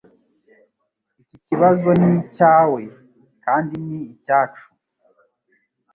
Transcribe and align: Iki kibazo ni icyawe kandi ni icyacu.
Iki 1.21 1.37
kibazo 1.47 1.89
ni 1.99 2.09
icyawe 2.21 2.81
kandi 3.45 3.73
ni 3.87 3.99
icyacu. 4.13 4.67